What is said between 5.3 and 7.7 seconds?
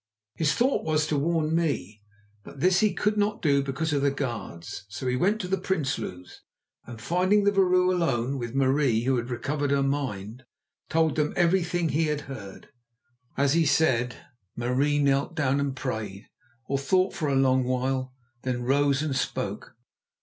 to the Prinsloos, and finding the